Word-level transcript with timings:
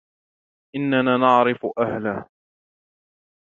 إننا 0.75 1.17
نعرف 1.17 1.65
أهله. 1.77 2.25